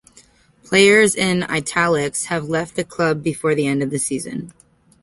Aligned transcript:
Players 0.63 1.13
in 1.13 1.43
"italics" 1.43 2.25
have 2.25 2.49
left 2.49 2.75
the 2.75 2.83
club 2.83 3.21
before 3.21 3.53
the 3.53 3.67
end 3.67 3.83
of 3.83 3.91
the 3.91 3.99
season. 3.99 4.51